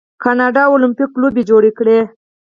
[0.23, 1.99] کاناډا المپیک لوبې جوړې کړي.